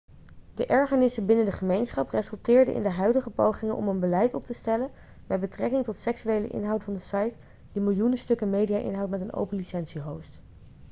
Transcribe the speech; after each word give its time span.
de 0.55 0.65
ergernissen 0.65 1.25
binnen 1.25 1.45
de 1.45 1.51
gemeenschap 1.51 2.09
resulteerde 2.09 2.71
in 2.73 2.81
de 2.83 2.89
huidige 2.89 3.29
pogingen 3.29 3.75
om 3.75 3.87
een 3.87 3.99
beleid 3.99 4.33
op 4.33 4.43
te 4.43 4.53
stellen 4.53 4.91
met 5.27 5.39
betrekking 5.39 5.83
tot 5.83 5.95
seksuele 5.95 6.47
inhoud 6.47 6.83
van 6.83 6.93
de 6.93 6.99
site 6.99 7.33
die 7.71 7.81
miljoenen 7.81 8.17
stukken 8.17 8.49
media-inhoud 8.49 9.09
met 9.09 9.21
een 9.21 9.33
open 9.33 9.57
licentie 9.57 10.01
host 10.01 10.39